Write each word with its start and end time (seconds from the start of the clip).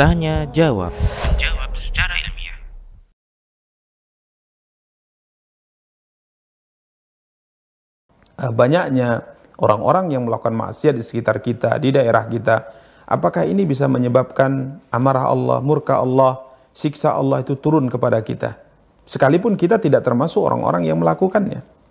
Tanya 0.00 0.48
jawab. 0.48 0.96
Jawab 1.36 1.76
secara 1.76 2.14
ilmiah. 2.16 2.56
Eh, 8.40 8.48
banyaknya 8.48 9.08
orang-orang 9.60 10.08
yang 10.16 10.24
melakukan 10.24 10.56
maksiat 10.56 10.96
di 10.96 11.04
sekitar 11.04 11.44
kita, 11.44 11.76
di 11.76 11.92
daerah 11.92 12.24
kita, 12.24 12.72
apakah 13.04 13.44
ini 13.44 13.68
bisa 13.68 13.84
menyebabkan 13.92 14.80
amarah 14.88 15.28
Allah, 15.28 15.60
murka 15.60 16.00
Allah, 16.00 16.48
siksa 16.72 17.12
Allah 17.12 17.44
itu 17.44 17.60
turun 17.60 17.92
kepada 17.92 18.24
kita? 18.24 18.56
Sekalipun 19.04 19.52
kita 19.60 19.76
tidak 19.76 20.00
termasuk 20.00 20.40
orang-orang 20.40 20.88
yang 20.88 20.96
melakukannya. 20.96 21.81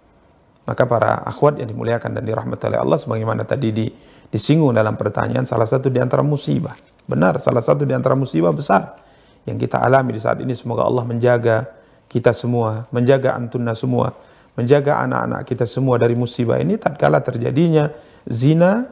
Maka 0.61 0.85
para 0.85 1.25
akhwat 1.25 1.57
yang 1.57 1.73
dimuliakan 1.73 2.21
dan 2.21 2.23
dirahmati 2.23 2.69
oleh 2.69 2.79
Allah 2.79 2.97
sebagaimana 3.01 3.41
tadi 3.43 3.73
di, 3.73 3.85
disinggung 4.29 4.77
dalam 4.77 4.93
pertanyaan 4.93 5.49
salah 5.49 5.65
satu 5.65 5.89
di 5.89 5.97
antara 5.97 6.21
musibah. 6.21 6.77
Benar, 7.09 7.41
salah 7.41 7.65
satu 7.65 7.81
di 7.81 7.91
antara 7.97 8.13
musibah 8.13 8.53
besar 8.53 9.01
yang 9.49 9.57
kita 9.57 9.81
alami 9.81 10.13
di 10.13 10.21
saat 10.21 10.37
ini 10.37 10.53
semoga 10.53 10.85
Allah 10.85 11.01
menjaga 11.01 11.65
kita 12.05 12.29
semua, 12.35 12.85
menjaga 12.93 13.33
antunna 13.33 13.73
semua, 13.73 14.13
menjaga 14.53 15.01
anak-anak 15.01 15.41
kita 15.49 15.65
semua 15.65 15.97
dari 15.97 16.13
musibah 16.13 16.61
ini. 16.61 16.77
Tatkala 16.77 17.25
terjadinya 17.25 17.89
zina, 18.29 18.85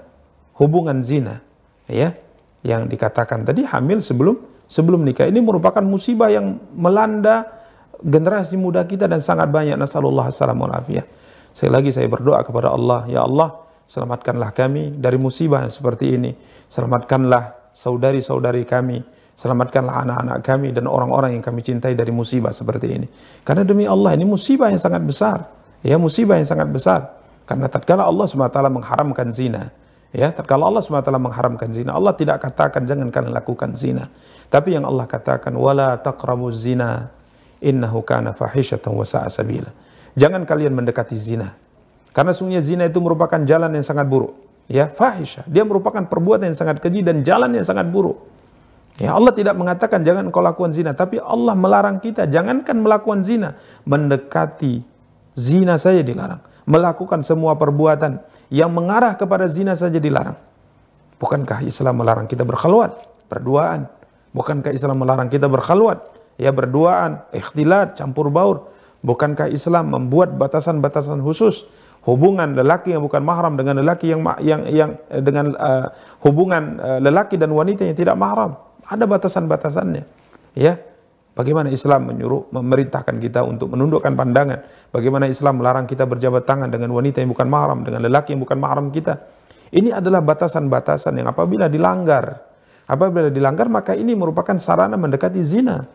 hubungan 0.58 1.06
zina, 1.06 1.44
ya, 1.86 2.18
yang 2.66 2.90
dikatakan 2.90 3.46
tadi 3.46 3.62
hamil 3.62 4.02
sebelum 4.02 4.42
sebelum 4.66 5.06
nikah 5.06 5.30
ini 5.30 5.38
merupakan 5.38 5.86
musibah 5.86 6.34
yang 6.34 6.58
melanda 6.74 7.46
generasi 8.00 8.56
muda 8.56 8.88
kita 8.88 9.06
dan 9.06 9.20
sangat 9.20 9.52
banyak. 9.52 9.76
Nasallallahu 9.76 10.32
alaihi 10.32 11.04
Sekali 11.60 11.76
lagi 11.76 11.92
saya 11.92 12.08
berdoa 12.08 12.40
kepada 12.48 12.72
Allah, 12.72 13.04
ya 13.12 13.28
Allah, 13.28 13.68
selamatkanlah 13.84 14.56
kami 14.56 14.96
dari 14.96 15.20
musibah 15.20 15.68
yang 15.68 15.74
seperti 15.76 16.16
ini. 16.16 16.32
Selamatkanlah 16.72 17.76
saudari-saudari 17.76 18.64
kami, 18.64 19.04
selamatkanlah 19.36 20.08
anak-anak 20.08 20.40
kami 20.40 20.72
dan 20.72 20.88
orang-orang 20.88 21.36
yang 21.36 21.44
kami 21.44 21.60
cintai 21.60 22.00
dari 22.00 22.16
musibah 22.16 22.56
seperti 22.56 22.88
ini. 22.96 23.08
Karena 23.44 23.68
demi 23.68 23.84
Allah 23.84 24.16
ini 24.16 24.24
musibah 24.24 24.72
yang 24.72 24.80
sangat 24.80 25.04
besar. 25.04 25.52
Ya, 25.84 26.00
musibah 26.00 26.40
yang 26.40 26.48
sangat 26.48 26.72
besar. 26.72 27.20
Karena 27.44 27.68
tatkala 27.68 28.08
Allah 28.08 28.24
SWT 28.24 28.56
mengharamkan 28.72 29.28
zina, 29.36 29.76
ya, 30.16 30.32
tatkala 30.32 30.64
Allah 30.64 30.80
SWT 30.80 31.12
mengharamkan 31.12 31.76
zina, 31.76 31.92
Allah 31.92 32.16
tidak 32.16 32.40
katakan 32.40 32.88
jangan 32.88 33.12
kalian 33.12 33.36
lakukan 33.36 33.76
zina. 33.76 34.08
Tapi 34.48 34.80
yang 34.80 34.88
Allah 34.88 35.04
katakan 35.12 35.52
wala 35.60 36.00
taqrabu 36.00 36.56
zina 36.56 37.12
innahu 37.60 38.00
kana 38.00 38.32
fahishatan 38.32 38.96
wa 38.96 39.04
sa'a 39.04 39.28
sabila. 39.28 39.89
Jangan 40.18 40.46
kalian 40.46 40.74
mendekati 40.74 41.18
zina. 41.18 41.54
Karena 42.10 42.34
sungguhnya 42.34 42.62
zina 42.64 42.90
itu 42.90 42.98
merupakan 42.98 43.38
jalan 43.46 43.70
yang 43.74 43.86
sangat 43.86 44.10
buruk. 44.10 44.34
Ya, 44.70 44.90
fahisha. 44.90 45.42
Dia 45.50 45.66
merupakan 45.66 46.06
perbuatan 46.06 46.54
yang 46.54 46.58
sangat 46.58 46.78
keji 46.78 47.02
dan 47.02 47.26
jalan 47.26 47.54
yang 47.58 47.66
sangat 47.66 47.90
buruk. 47.90 48.22
Ya, 49.02 49.16
Allah 49.16 49.32
tidak 49.32 49.56
mengatakan 49.56 50.04
jangan 50.04 50.28
kau 50.30 50.44
lakukan 50.44 50.76
zina, 50.76 50.92
tapi 50.92 51.22
Allah 51.22 51.56
melarang 51.56 52.04
kita 52.04 52.28
jangankan 52.28 52.78
melakukan 52.84 53.24
zina, 53.24 53.56
mendekati 53.88 54.84
zina 55.40 55.80
saja 55.80 56.04
dilarang. 56.04 56.44
Melakukan 56.70 57.26
semua 57.26 57.58
perbuatan 57.58 58.22
yang 58.54 58.70
mengarah 58.70 59.18
kepada 59.18 59.50
zina 59.50 59.74
saja 59.74 59.98
dilarang. 59.98 60.38
Bukankah 61.18 61.66
Islam 61.66 62.04
melarang 62.04 62.28
kita 62.30 62.46
berkhalwat, 62.46 63.00
berduaan? 63.32 63.90
Bukankah 64.36 64.70
Islam 64.70 65.02
melarang 65.02 65.32
kita 65.34 65.50
berkhalwat, 65.50 66.14
ya 66.38 66.54
berduaan, 66.54 67.26
ikhtilat, 67.34 67.98
campur 67.98 68.30
baur? 68.30 68.70
Bukankah 69.00 69.48
Islam 69.48 69.96
membuat 69.96 70.36
batasan-batasan 70.36 71.24
khusus 71.24 71.64
hubungan 72.04 72.52
lelaki 72.56 72.92
yang 72.92 73.04
bukan 73.04 73.24
mahram 73.24 73.56
dengan 73.56 73.80
lelaki 73.80 74.12
yang 74.12 74.24
yang 74.44 74.62
yang 74.68 74.90
eh, 75.08 75.24
dengan 75.24 75.56
uh, 75.56 75.88
hubungan 76.24 76.80
uh, 76.80 77.00
lelaki 77.00 77.40
dan 77.40 77.56
wanita 77.56 77.88
yang 77.88 77.96
tidak 77.96 78.20
mahram? 78.20 78.60
Ada 78.84 79.08
batasan-batasannya. 79.08 80.04
Ya. 80.58 80.80
Bagaimana 81.40 81.72
Islam 81.72 82.12
menyuruh 82.12 82.52
memerintahkan 82.52 83.16
kita 83.16 83.48
untuk 83.48 83.72
menundukkan 83.72 84.12
pandangan? 84.12 84.60
Bagaimana 84.92 85.24
Islam 85.24 85.64
melarang 85.64 85.88
kita 85.88 86.04
berjabat 86.04 86.44
tangan 86.44 86.68
dengan 86.68 86.92
wanita 86.92 87.24
yang 87.24 87.32
bukan 87.32 87.48
mahram, 87.48 87.80
dengan 87.88 88.04
lelaki 88.04 88.36
yang 88.36 88.44
bukan 88.44 88.60
mahram 88.60 88.92
kita? 88.92 89.24
Ini 89.72 89.96
adalah 89.96 90.20
batasan-batasan 90.20 91.16
yang 91.16 91.32
apabila 91.32 91.72
dilanggar, 91.72 92.44
apabila 92.90 93.32
dilanggar 93.32 93.72
maka 93.72 93.96
ini 93.96 94.18
merupakan 94.20 94.58
sarana 94.60 95.00
mendekati 95.00 95.40
zina. 95.40 95.88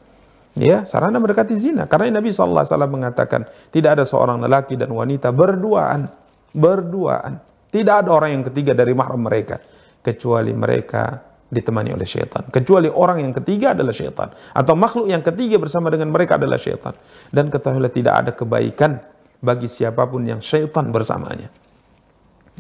Ya, 0.55 0.87
sarana 0.87 1.19
mendekati 1.19 1.59
zina. 1.59 1.91
Karena 1.91 2.23
Nabi 2.23 2.31
SAW 2.31 2.63
mengatakan, 2.87 3.51
tidak 3.75 3.99
ada 3.99 4.05
seorang 4.07 4.39
lelaki 4.39 4.79
dan 4.79 4.95
wanita 4.95 5.35
berduaan. 5.35 6.07
Berduaan. 6.55 7.43
Tidak 7.75 7.95
ada 8.07 8.11
orang 8.15 8.39
yang 8.39 8.45
ketiga 8.47 8.71
dari 8.71 8.95
mahram 8.95 9.19
mereka. 9.19 9.59
Kecuali 9.99 10.55
mereka 10.55 11.19
ditemani 11.51 11.91
oleh 11.91 12.07
syaitan. 12.07 12.47
Kecuali 12.55 12.87
orang 12.87 13.27
yang 13.27 13.35
ketiga 13.35 13.75
adalah 13.75 13.91
syaitan. 13.91 14.31
Atau 14.55 14.79
makhluk 14.79 15.11
yang 15.11 15.27
ketiga 15.27 15.59
bersama 15.59 15.91
dengan 15.91 16.15
mereka 16.15 16.39
adalah 16.39 16.59
syaitan. 16.59 16.95
Dan 17.35 17.51
ketahuilah 17.51 17.91
tidak 17.91 18.15
ada 18.15 18.31
kebaikan 18.31 19.03
bagi 19.43 19.67
siapa 19.67 20.07
pun 20.07 20.23
yang 20.23 20.39
syaitan 20.39 20.87
bersamanya. 20.95 21.51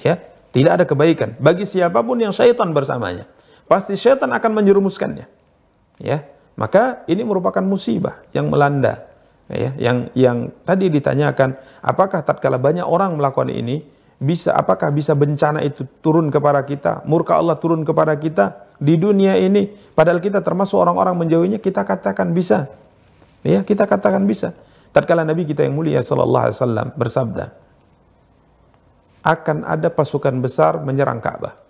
Ya, 0.02 0.18
tidak 0.50 0.82
ada 0.82 0.84
kebaikan 0.86 1.38
bagi 1.38 1.62
siapa 1.62 2.02
pun 2.02 2.18
yang 2.18 2.34
syaitan 2.34 2.74
bersamanya. 2.74 3.30
Pasti 3.70 3.94
syaitan 3.94 4.34
akan 4.34 4.50
menjerumuskannya. 4.50 5.26
Ya, 6.02 6.26
maka 6.54 7.02
ini 7.10 7.22
merupakan 7.26 7.62
musibah 7.62 8.22
yang 8.30 8.50
melanda. 8.50 9.10
Ya, 9.44 9.76
yang 9.76 10.08
yang 10.16 10.38
tadi 10.64 10.88
ditanyakan, 10.88 11.60
apakah 11.84 12.24
tatkala 12.24 12.56
banyak 12.56 12.88
orang 12.88 13.20
melakukan 13.20 13.52
ini, 13.52 13.84
bisa 14.16 14.56
apakah 14.56 14.88
bisa 14.88 15.12
bencana 15.12 15.60
itu 15.60 15.84
turun 16.00 16.32
kepada 16.32 16.64
kita, 16.64 17.04
murka 17.04 17.36
Allah 17.36 17.60
turun 17.60 17.84
kepada 17.84 18.16
kita 18.16 18.72
di 18.80 18.96
dunia 18.96 19.36
ini, 19.36 19.68
padahal 19.92 20.24
kita 20.24 20.40
termasuk 20.40 20.80
orang-orang 20.80 21.12
menjauhinya, 21.20 21.60
kita 21.60 21.84
katakan 21.84 22.32
bisa. 22.32 22.72
Ya, 23.44 23.60
kita 23.60 23.84
katakan 23.84 24.24
bisa. 24.24 24.56
Tatkala 24.96 25.28
Nabi 25.28 25.44
kita 25.44 25.60
yang 25.60 25.76
mulia 25.76 26.00
sallallahu 26.00 26.44
alaihi 26.48 26.56
wasallam 26.56 26.88
bersabda, 26.96 27.44
akan 29.28 29.68
ada 29.68 29.92
pasukan 29.92 30.40
besar 30.40 30.80
menyerang 30.80 31.20
Ka'bah. 31.20 31.60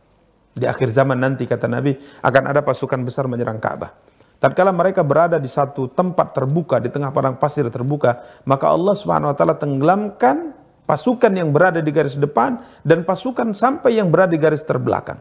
Di 0.55 0.71
akhir 0.71 0.94
zaman 0.94 1.19
nanti 1.19 1.50
kata 1.50 1.67
Nabi 1.67 1.99
akan 2.23 2.55
ada 2.55 2.62
pasukan 2.62 3.03
besar 3.03 3.27
menyerang 3.27 3.59
Ka'bah. 3.59 4.14
Tatkala 4.44 4.77
mereka 4.77 5.00
berada 5.00 5.41
di 5.41 5.49
satu 5.49 5.88
tempat 5.88 6.37
terbuka 6.37 6.77
di 6.77 6.93
tengah 6.93 7.09
padang 7.16 7.41
pasir 7.41 7.65
terbuka, 7.72 8.21
maka 8.44 8.69
Allah 8.69 8.93
Subhanahu 8.93 9.32
wa 9.32 9.37
taala 9.41 9.56
tenggelamkan 9.56 10.53
pasukan 10.84 11.32
yang 11.32 11.49
berada 11.49 11.81
di 11.81 11.88
garis 11.88 12.21
depan 12.21 12.60
dan 12.84 13.09
pasukan 13.09 13.56
sampai 13.56 13.97
yang 13.97 14.12
berada 14.12 14.37
di 14.37 14.41
garis 14.44 14.60
terbelakang. 14.60 15.16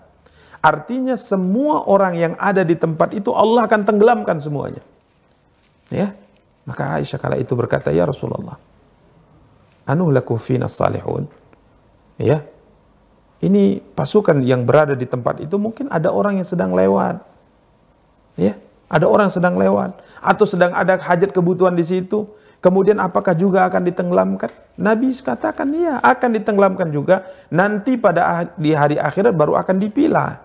Artinya 0.59 1.15
semua 1.15 1.87
orang 1.87 2.19
yang 2.19 2.33
ada 2.35 2.67
di 2.67 2.75
tempat 2.75 3.15
itu 3.15 3.31
Allah 3.31 3.63
akan 3.63 3.87
tenggelamkan 3.87 4.43
semuanya. 4.43 4.83
Ya. 5.87 6.19
Maka 6.67 6.99
Aisyah 6.99 7.15
kala 7.15 7.39
itu 7.39 7.55
berkata, 7.55 7.95
"Ya 7.95 8.03
Rasulullah, 8.03 8.59
anu 9.87 10.11
lakum 10.11 10.35
fina 10.35 10.67
salihun?" 10.67 11.31
Ya. 12.19 12.43
Ini 13.39 13.79
pasukan 13.95 14.43
yang 14.43 14.67
berada 14.67 14.99
di 14.99 15.07
tempat 15.07 15.39
itu 15.39 15.55
mungkin 15.55 15.87
ada 15.87 16.11
orang 16.11 16.43
yang 16.43 16.47
sedang 16.47 16.75
lewat. 16.75 17.23
Ada 18.93 19.09
orang 19.09 19.33
sedang 19.33 19.57
lewat 19.57 19.97
atau 20.21 20.45
sedang 20.45 20.69
ada 20.77 21.01
hajat 21.01 21.33
kebutuhan 21.33 21.73
di 21.73 21.81
situ. 21.81 22.29
Kemudian 22.61 23.01
apakah 23.01 23.33
juga 23.33 23.65
akan 23.67 23.81
ditenggelamkan? 23.89 24.47
Nabi 24.77 25.11
katakan 25.17 25.67
iya, 25.73 25.97
akan 25.99 26.29
ditenggelamkan 26.37 26.93
juga. 26.93 27.27
Nanti 27.49 27.97
pada 27.97 28.53
di 28.55 28.71
hari 28.71 29.01
akhirat 29.01 29.33
baru 29.33 29.57
akan 29.57 29.81
dipilah. 29.81 30.39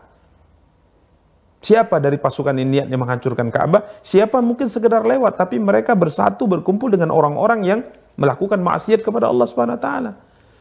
Siapa 1.59 1.99
dari 1.99 2.17
pasukan 2.19 2.55
ini 2.55 2.79
niatnya 2.79 2.95
menghancurkan 2.99 3.51
Ka'bah? 3.51 3.87
Siapa 4.03 4.39
mungkin 4.39 4.71
sekedar 4.71 5.03
lewat, 5.03 5.39
tapi 5.39 5.59
mereka 5.59 5.95
bersatu 5.99 6.47
berkumpul 6.47 6.87
dengan 6.91 7.11
orang-orang 7.11 7.61
yang 7.67 7.81
melakukan 8.15 8.63
maksiat 8.63 9.03
kepada 9.03 9.31
Allah 9.31 9.47
Subhanahu 9.47 9.79
wa 9.79 9.83
taala. 9.83 10.13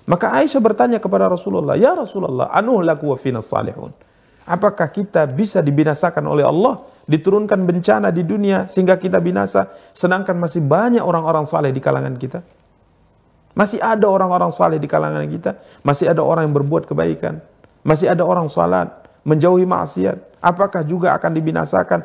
Maka 0.09 0.33
Aisyah 0.33 0.61
bertanya 0.61 0.97
kepada 0.97 1.29
Rasulullah, 1.29 1.77
"Ya 1.77 1.93
Rasulullah, 1.93 2.49
anuh 2.49 2.81
laku 2.81 3.13
wa 3.13 3.17
fina 3.17 3.41
salihun?" 3.41 3.93
Apakah 4.47 4.87
kita 4.87 5.27
bisa 5.27 5.59
dibinasakan 5.59 6.23
oleh 6.23 6.47
Allah? 6.47 6.79
Diturunkan 7.03 7.67
bencana 7.67 8.15
di 8.15 8.23
dunia 8.23 8.67
sehingga 8.71 8.95
kita 8.95 9.19
binasa, 9.19 9.67
sedangkan 9.91 10.39
masih 10.39 10.63
banyak 10.63 11.03
orang-orang 11.03 11.43
saleh 11.43 11.75
di 11.75 11.83
kalangan 11.83 12.15
kita. 12.15 12.39
Masih 13.51 13.83
ada 13.83 14.07
orang-orang 14.07 14.51
saleh 14.55 14.79
di 14.79 14.87
kalangan 14.87 15.23
kita, 15.27 15.59
masih 15.83 16.07
ada 16.07 16.23
orang 16.23 16.47
yang 16.47 16.55
berbuat 16.55 16.87
kebaikan, 16.87 17.43
masih 17.83 18.07
ada 18.07 18.23
orang 18.23 18.47
salat, 18.47 18.87
menjauhi 19.27 19.67
maksiat. 19.67 20.39
Apakah 20.39 20.87
juga 20.87 21.11
akan 21.17 21.31
dibinasakan 21.35 21.99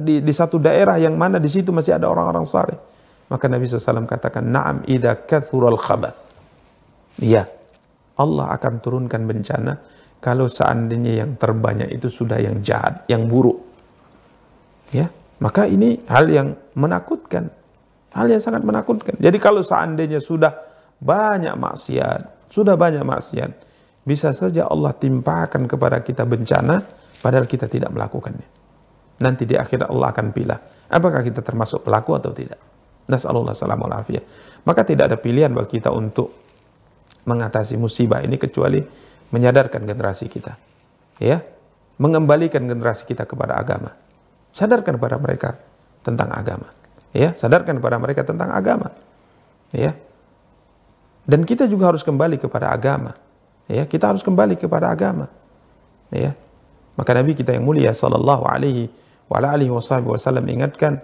di, 0.00 0.24
di 0.24 0.32
satu 0.32 0.56
daerah 0.56 0.96
yang 0.96 1.18
mana 1.18 1.36
di 1.36 1.50
situ 1.50 1.68
masih 1.74 1.96
ada 1.96 2.08
orang-orang 2.08 2.48
saleh? 2.48 2.78
Maka 3.28 3.44
Nabi 3.52 3.68
SAW 3.68 4.08
katakan, 4.08 4.48
Naam 4.48 4.86
idha 4.88 5.12
kathural 5.16 5.76
khabath. 5.76 6.16
Iya, 7.20 7.50
Allah 8.16 8.52
akan 8.56 8.72
turunkan 8.80 9.20
bencana 9.28 9.99
kalau 10.20 10.46
seandainya 10.46 11.24
yang 11.24 11.30
terbanyak 11.40 11.88
itu 11.96 12.12
sudah 12.12 12.36
yang 12.36 12.60
jahat, 12.60 13.08
yang 13.08 13.24
buruk. 13.24 13.56
Ya, 14.92 15.08
maka 15.40 15.64
ini 15.64 16.00
hal 16.06 16.28
yang 16.28 16.56
menakutkan. 16.76 17.48
Hal 18.12 18.26
yang 18.28 18.42
sangat 18.42 18.60
menakutkan. 18.60 19.16
Jadi 19.16 19.38
kalau 19.40 19.64
seandainya 19.64 20.20
sudah 20.20 20.52
banyak 21.00 21.56
maksiat, 21.56 22.52
sudah 22.52 22.76
banyak 22.76 23.00
maksiat, 23.00 23.50
bisa 24.04 24.34
saja 24.36 24.68
Allah 24.68 24.92
timpakan 24.92 25.64
kepada 25.64 26.04
kita 26.04 26.28
bencana 26.28 26.84
padahal 27.24 27.48
kita 27.48 27.70
tidak 27.70 27.88
melakukannya. 27.94 28.48
Nanti 29.20 29.44
di 29.44 29.56
akhirat 29.56 29.88
Allah 29.88 30.08
akan 30.12 30.26
pilih 30.32 30.58
apakah 30.90 31.22
kita 31.22 31.40
termasuk 31.40 31.86
pelaku 31.86 32.18
atau 32.18 32.34
tidak. 32.34 32.58
Nas'alullah 33.06 33.54
salam 33.54 33.80
afiyah. 33.86 34.22
Maka 34.66 34.82
tidak 34.86 35.10
ada 35.10 35.16
pilihan 35.18 35.50
bagi 35.50 35.80
kita 35.80 35.90
untuk 35.94 36.34
mengatasi 37.26 37.76
musibah 37.76 38.22
ini 38.22 38.40
kecuali 38.40 38.80
menyadarkan 39.30 39.86
generasi 39.86 40.30
kita. 40.30 40.58
Ya, 41.20 41.44
mengembalikan 42.00 42.64
generasi 42.64 43.04
kita 43.04 43.26
kepada 43.28 43.56
agama. 43.56 43.94
Sadarkan 44.50 44.96
kepada 44.96 45.16
mereka 45.20 45.60
tentang 46.02 46.32
agama. 46.32 46.72
Ya, 47.14 47.34
sadarkan 47.34 47.78
kepada 47.78 47.96
mereka 47.98 48.22
tentang 48.22 48.50
agama. 48.54 48.94
Ya. 49.70 49.94
Dan 51.28 51.46
kita 51.46 51.70
juga 51.70 51.92
harus 51.92 52.02
kembali 52.02 52.40
kepada 52.40 52.72
agama. 52.74 53.14
Ya, 53.70 53.86
kita 53.86 54.10
harus 54.10 54.24
kembali 54.24 54.58
kepada 54.58 54.90
agama. 54.90 55.30
Ya. 56.10 56.34
Maka 56.98 57.14
Nabi 57.14 57.38
kita 57.38 57.54
yang 57.54 57.64
mulia 57.64 57.94
sallallahu 57.94 58.44
alaihi 58.44 58.90
wasallam 59.30 60.42
ingatkan 60.50 60.98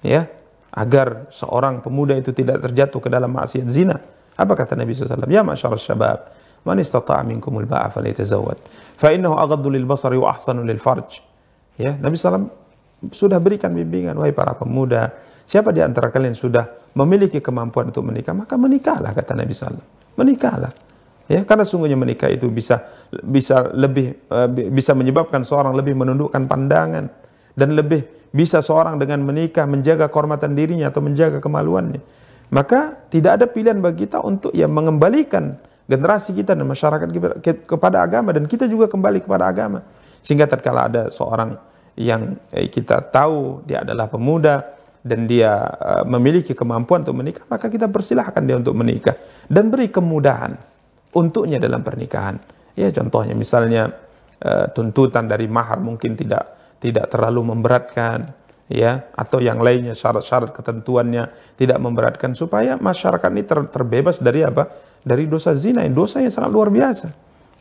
ya 0.00 0.30
agar 0.70 1.28
seorang 1.34 1.82
pemuda 1.82 2.14
itu 2.16 2.30
tidak 2.32 2.62
terjatuh 2.62 3.02
ke 3.02 3.08
dalam 3.10 3.34
maksiat 3.34 3.66
zina. 3.68 3.98
Apa 4.32 4.56
kata 4.56 4.78
Nabi 4.78 4.96
SAW? 4.96 5.28
Ya 5.28 5.44
masyarakat 5.44 5.82
syabab, 5.82 6.32
man 6.62 6.78
istata'a 6.78 7.22
minkumul 7.26 7.66
ba'a 7.66 7.90
falyatazawwad. 7.90 8.58
Fa 8.98 9.10
innahu 9.10 9.38
aghaddu 9.38 9.68
lil 9.70 9.86
basari 9.86 10.18
wa 10.18 10.34
ahsanu 10.34 10.62
lil 10.62 10.78
farj. 10.78 11.18
Ya, 11.80 11.96
Nabi 11.96 12.14
SAW 12.20 12.46
sudah 13.10 13.42
berikan 13.42 13.74
bimbingan 13.74 14.14
wahai 14.14 14.30
para 14.30 14.54
pemuda, 14.54 15.10
siapa 15.48 15.74
di 15.74 15.82
antara 15.82 16.12
kalian 16.12 16.38
sudah 16.38 16.94
memiliki 16.94 17.42
kemampuan 17.42 17.90
untuk 17.90 18.06
menikah, 18.06 18.36
maka 18.36 18.54
menikahlah 18.54 19.10
kata 19.10 19.32
Nabi 19.34 19.52
SAW. 19.56 19.82
Menikahlah 20.14 20.92
ya 21.32 21.40
karena 21.48 21.64
sungguhnya 21.64 21.98
menikah 21.98 22.28
itu 22.28 22.52
bisa 22.52 22.82
bisa 23.22 23.70
lebih 23.72 24.12
uh, 24.28 24.48
bisa 24.50 24.92
menyebabkan 24.92 25.46
seorang 25.46 25.72
lebih 25.72 25.94
menundukkan 25.94 26.44
pandangan 26.44 27.08
dan 27.54 27.68
lebih 27.72 28.04
bisa 28.32 28.64
seorang 28.64 29.00
dengan 29.00 29.24
menikah 29.24 29.68
menjaga 29.68 30.12
kehormatan 30.12 30.56
dirinya 30.56 30.92
atau 30.92 31.00
menjaga 31.00 31.38
kemaluannya 31.38 32.00
maka 32.52 33.08
tidak 33.08 33.40
ada 33.40 33.46
pilihan 33.48 33.80
bagi 33.80 34.08
kita 34.08 34.20
untuk 34.20 34.52
ya 34.52 34.68
mengembalikan 34.68 35.56
generasi 35.92 36.32
kita 36.32 36.56
dan 36.56 36.64
masyarakat 36.64 37.08
kita 37.12 37.28
kepada 37.68 38.00
agama 38.00 38.32
dan 38.32 38.48
kita 38.48 38.64
juga 38.64 38.88
kembali 38.88 39.20
kepada 39.20 39.52
agama 39.52 39.84
sehingga 40.24 40.48
tatkala 40.48 40.88
ada 40.88 41.02
seorang 41.12 41.60
yang 42.00 42.40
eh, 42.48 42.72
kita 42.72 43.12
tahu 43.12 43.68
dia 43.68 43.84
adalah 43.84 44.08
pemuda 44.08 44.80
dan 45.02 45.26
dia 45.26 45.50
uh, 45.82 46.06
memiliki 46.06 46.54
kemampuan 46.54 47.02
untuk 47.02 47.18
menikah 47.18 47.44
maka 47.50 47.66
kita 47.66 47.90
persilahkan 47.90 48.38
dia 48.46 48.54
untuk 48.54 48.72
menikah 48.78 49.18
dan 49.50 49.68
beri 49.68 49.90
kemudahan 49.90 50.54
untuknya 51.12 51.60
dalam 51.60 51.84
pernikahan. 51.84 52.40
Ya 52.72 52.88
contohnya 52.88 53.36
misalnya 53.36 53.92
uh, 54.40 54.66
tuntutan 54.72 55.28
dari 55.28 55.44
mahar 55.50 55.82
mungkin 55.82 56.16
tidak 56.16 56.76
tidak 56.80 57.12
terlalu 57.12 57.52
memberatkan 57.52 58.32
ya 58.72 59.12
atau 59.12 59.38
yang 59.38 59.60
lainnya 59.60 59.92
syarat-syarat 59.92 60.56
ketentuannya 60.56 61.54
tidak 61.60 61.78
memberatkan 61.78 62.32
supaya 62.32 62.80
masyarakat 62.80 63.28
ini 63.28 63.44
ter, 63.44 63.58
terbebas 63.68 64.18
dari 64.18 64.46
apa? 64.46 64.72
Dari 65.02 65.26
dosa 65.26 65.54
zina, 65.58 65.82
yang 65.82 65.98
dosa 65.98 66.22
yang 66.22 66.30
sangat 66.30 66.50
luar 66.54 66.70
biasa. 66.70 67.10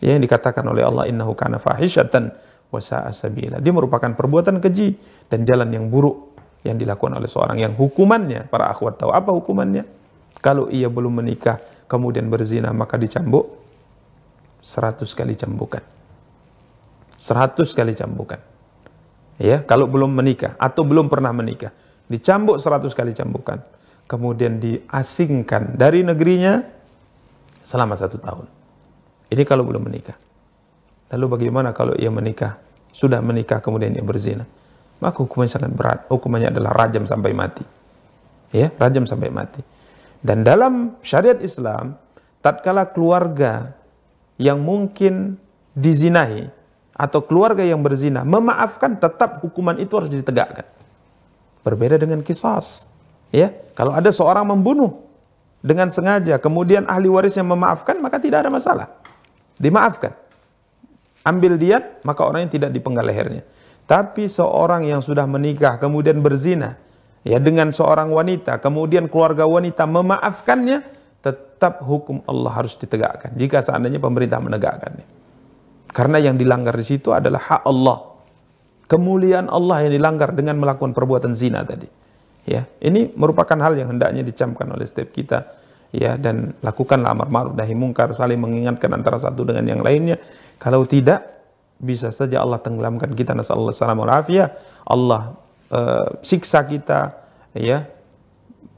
Ya, 0.02 0.18
yang 0.18 0.22
dikatakan 0.22 0.66
oleh 0.66 0.86
Allah 0.86 1.10
innahu 1.10 1.34
kana 1.38 1.58
fahishatan 1.58 2.34
wa 2.70 2.82
sa'a 2.82 3.14
sabila. 3.14 3.58
Dia 3.62 3.74
merupakan 3.74 4.10
perbuatan 4.14 4.58
keji 4.62 4.98
dan 5.30 5.46
jalan 5.46 5.70
yang 5.70 5.90
buruk 5.90 6.34
yang 6.62 6.78
dilakukan 6.78 7.18
oleh 7.18 7.30
seorang 7.30 7.58
yang 7.58 7.74
hukumannya 7.74 8.46
para 8.50 8.70
akhwat 8.70 9.02
tahu 9.02 9.12
apa 9.14 9.34
hukumannya? 9.34 9.86
Kalau 10.42 10.70
ia 10.70 10.90
belum 10.90 11.22
menikah 11.22 11.62
kemudian 11.90 12.30
berzina 12.30 12.70
maka 12.74 12.98
dicambuk 12.98 13.62
100 14.62 15.06
kali 15.18 15.34
cambukan. 15.38 15.84
100 17.18 17.78
kali 17.78 17.94
cambukan. 17.94 18.40
Ya, 19.42 19.62
kalau 19.66 19.90
belum 19.90 20.14
menikah 20.14 20.54
atau 20.62 20.86
belum 20.86 21.10
pernah 21.10 21.34
menikah, 21.34 21.74
dicambuk 22.06 22.62
100 22.62 22.94
kali 22.94 23.14
cambukan. 23.14 23.62
Kemudian 24.06 24.62
diasingkan 24.62 25.78
dari 25.78 26.06
negerinya 26.06 26.62
selama 27.62 27.98
satu 27.98 28.18
tahun. 28.18 28.46
Ini 29.32 29.44
kalau 29.48 29.64
belum 29.64 29.88
menikah. 29.88 30.18
Lalu 31.12 31.26
bagaimana 31.40 31.72
kalau 31.72 31.96
ia 31.96 32.12
menikah, 32.12 32.60
sudah 32.92 33.24
menikah 33.24 33.64
kemudian 33.64 33.96
ia 33.96 34.04
berzina? 34.04 34.44
Maka 35.02 35.24
hukumannya 35.24 35.52
sangat 35.52 35.72
berat. 35.74 36.00
Hukumannya 36.12 36.54
adalah 36.54 36.72
rajam 36.76 37.08
sampai 37.08 37.32
mati. 37.34 37.66
Ya, 38.52 38.70
rajam 38.76 39.08
sampai 39.08 39.32
mati. 39.32 39.64
Dan 40.22 40.46
dalam 40.46 41.00
syariat 41.02 41.40
Islam, 41.42 41.98
tatkala 42.46 42.86
keluarga 42.86 43.74
yang 44.38 44.62
mungkin 44.62 45.42
dizinahi 45.74 46.52
atau 46.94 47.24
keluarga 47.26 47.66
yang 47.66 47.82
berzina 47.82 48.22
memaafkan 48.22 49.00
tetap 49.00 49.42
hukuman 49.42 49.80
itu 49.82 49.98
harus 49.98 50.12
ditegakkan. 50.12 50.68
Berbeda 51.66 51.98
dengan 51.98 52.22
kisas. 52.22 52.86
Ya, 53.32 53.56
kalau 53.74 53.96
ada 53.96 54.12
seorang 54.12 54.44
membunuh 54.44 55.11
dengan 55.62 55.94
sengaja 55.94 56.42
kemudian 56.42 56.90
ahli 56.90 57.06
warisnya 57.06 57.46
memaafkan 57.46 58.02
maka 58.02 58.18
tidak 58.18 58.46
ada 58.46 58.52
masalah. 58.54 58.88
Dimaafkan. 59.62 60.18
Ambil 61.22 61.62
diat 61.62 62.02
maka 62.02 62.26
orang 62.26 62.50
yang 62.50 62.54
tidak 62.54 62.70
dipenggal 62.74 63.06
lehernya. 63.06 63.46
Tapi 63.86 64.26
seorang 64.26 64.90
yang 64.90 65.06
sudah 65.06 65.30
menikah 65.30 65.78
kemudian 65.78 66.18
berzina 66.22 66.82
ya 67.22 67.38
dengan 67.38 67.70
seorang 67.70 68.10
wanita, 68.10 68.58
kemudian 68.58 69.06
keluarga 69.06 69.46
wanita 69.46 69.86
memaafkannya, 69.86 70.82
tetap 71.22 71.86
hukum 71.86 72.26
Allah 72.26 72.52
harus 72.58 72.74
ditegakkan. 72.78 73.38
Jika 73.38 73.62
seandainya 73.62 74.02
pemerintah 74.02 74.42
menegakkannya. 74.42 75.06
Karena 75.92 76.18
yang 76.24 76.40
dilanggar 76.40 76.74
di 76.74 76.86
situ 76.88 77.12
adalah 77.12 77.38
hak 77.38 77.62
Allah. 77.68 78.16
Kemuliaan 78.88 79.48
Allah 79.48 79.88
yang 79.88 79.94
dilanggar 79.96 80.34
dengan 80.36 80.60
melakukan 80.60 80.96
perbuatan 80.96 81.36
zina 81.36 81.64
tadi. 81.64 82.01
Ya, 82.42 82.66
ini 82.82 83.14
merupakan 83.14 83.54
hal 83.54 83.78
yang 83.78 83.94
hendaknya 83.94 84.26
dicamkan 84.26 84.66
oleh 84.74 84.86
setiap 84.86 85.14
kita. 85.14 85.40
Ya 85.92 86.16
dan 86.16 86.56
lakukanlah 86.64 87.12
amar 87.12 87.28
ma'ruf 87.28 87.54
nahi 87.54 87.76
mungkar 87.76 88.16
saling 88.16 88.40
mengingatkan 88.40 88.88
antara 88.96 89.20
satu 89.20 89.44
dengan 89.44 89.68
yang 89.68 89.82
lainnya. 89.84 90.16
Kalau 90.56 90.88
tidak 90.88 91.32
bisa 91.82 92.14
saja 92.14 92.40
Allah 92.40 92.62
tenggelamkan 92.62 93.12
kita. 93.12 93.36
Nasallallahu 93.36 93.76
alaihi 94.06 94.48
Allah 94.88 95.36
uh, 95.74 96.08
siksa 96.22 96.64
kita 96.64 97.12
ya. 97.58 97.90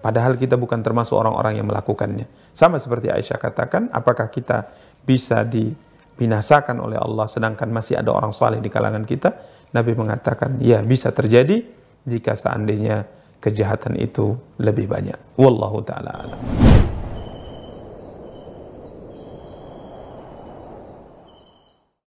Padahal 0.03 0.35
kita 0.35 0.59
bukan 0.59 0.83
termasuk 0.83 1.15
orang-orang 1.15 1.63
yang 1.63 1.67
melakukannya. 1.67 2.27
Sama 2.51 2.75
seperti 2.75 3.07
Aisyah 3.07 3.39
katakan 3.39 3.87
apakah 3.87 4.27
kita 4.27 4.67
bisa 5.07 5.47
dibinasakan 5.47 6.75
oleh 6.83 6.99
Allah 6.99 7.23
sedangkan 7.31 7.71
masih 7.71 8.03
ada 8.03 8.11
orang 8.11 8.35
saleh 8.35 8.59
di 8.59 8.67
kalangan 8.67 9.07
kita? 9.07 9.31
Nabi 9.71 9.95
mengatakan 9.95 10.59
ya 10.59 10.83
bisa 10.83 11.15
terjadi 11.15 11.63
jika 12.03 12.35
seandainya 12.35 13.07
kejahatan 13.43 13.99
itu 13.99 14.39
lebih 14.63 14.87
banyak. 14.87 15.19
Wallahu 15.35 15.83
taala 15.83 16.11
alam 16.15 16.82